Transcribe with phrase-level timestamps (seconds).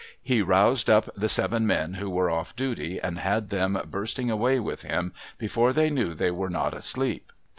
[0.23, 4.59] He roused up the seven men who were off duty, and had them bursting away
[4.59, 7.31] with him, before they knew they were not asleep.